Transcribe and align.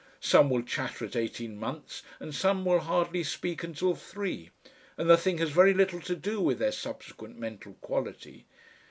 Some 0.19 0.49
will 0.49 0.63
chatter 0.63 1.05
at 1.05 1.15
eighteen 1.15 1.59
months 1.59 2.01
and 2.19 2.33
some 2.33 2.65
will 2.65 2.79
hardly 2.79 3.23
speak 3.23 3.63
until 3.63 3.93
three, 3.93 4.49
and 4.97 5.07
the 5.07 5.15
thing 5.15 5.37
has 5.37 5.51
very 5.51 5.75
little 5.75 6.01
to 6.01 6.15
do 6.15 6.41
with 6.41 6.57
their 6.57 6.71
subsequent 6.71 7.37
mental 7.37 7.73
quality. 7.81 8.47